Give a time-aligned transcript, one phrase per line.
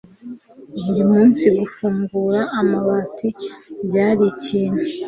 [0.83, 3.27] burimunsi gufungura amabati
[3.85, 4.83] byari ikintu